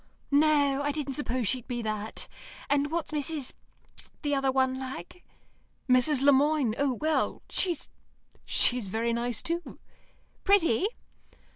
[0.31, 2.27] "No; I didn't suppose she'd be that.
[2.71, 3.53] And what's Mrs.
[4.23, 5.23] the other one like?"
[5.87, 6.21] "Mrs.
[6.23, 6.73] Le Moine.
[6.79, 7.87] Oh, well she's
[8.43, 9.77] she's very nice, too."
[10.43, 10.87] "Pretty?"